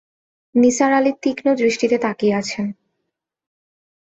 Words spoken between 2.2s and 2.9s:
আছেন।